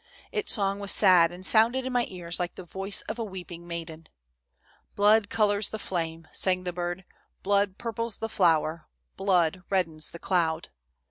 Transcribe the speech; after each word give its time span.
Its 0.31 0.51
song 0.51 0.79
was 0.79 0.89
sad 0.91 1.31
and 1.31 1.45
sounded 1.45 1.85
in 1.85 1.93
my 1.93 2.07
ears 2.09 2.39
like 2.39 2.55
the 2.55 2.63
voice 2.63 3.01
of 3.01 3.19
a 3.19 3.23
weeping 3.23 3.67
maiden. 3.67 4.09
"'Blood 4.95 5.29
colors 5.29 5.69
the 5.69 5.77
flame,' 5.77 6.27
sang 6.33 6.63
the 6.63 6.73
bird,' 6.73 7.05
blood 7.43 7.77
pur 7.77 7.93
ples 7.93 8.17
the 8.17 8.27
flower, 8.27 8.87
blood 9.15 9.61
reddens 9.69 10.09
the 10.09 10.17
cloud. 10.17 10.69